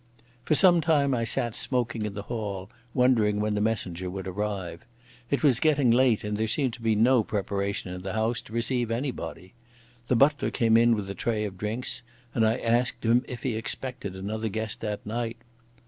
For 0.43 0.55
some 0.55 0.81
time 0.81 1.13
I 1.13 1.23
sat 1.23 1.53
smoking 1.53 2.05
in 2.07 2.15
the 2.15 2.23
hall 2.23 2.71
wondering 2.91 3.39
when 3.39 3.53
the 3.53 3.61
messenger 3.61 4.09
would 4.09 4.27
arrive. 4.27 4.83
It 5.29 5.43
was 5.43 5.59
getting 5.59 5.91
late 5.91 6.23
and 6.23 6.37
there 6.37 6.47
seemed 6.47 6.73
to 6.73 6.81
be 6.81 6.95
no 6.95 7.23
preparation 7.23 7.93
in 7.93 8.01
the 8.01 8.13
house 8.13 8.41
to 8.41 8.51
receive 8.53 8.89
anybody. 8.89 9.53
The 10.07 10.15
butler 10.15 10.49
came 10.49 10.75
in 10.75 10.95
with 10.95 11.07
a 11.11 11.13
tray 11.13 11.43
of 11.45 11.55
drinks 11.59 12.01
and 12.33 12.47
I 12.47 12.55
asked 12.57 13.05
him 13.05 13.23
if 13.27 13.43
he 13.43 13.53
expected 13.55 14.15
another 14.15 14.49
guest 14.49 14.81
that 14.81 15.05
night. 15.05 15.37